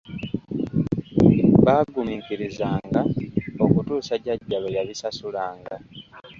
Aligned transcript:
Baaguminkirizanga 1.65 3.01
okutuusa 3.65 4.13
jjajja 4.21 4.57
lwe 4.61 4.73
yabisasulanga. 4.77 5.75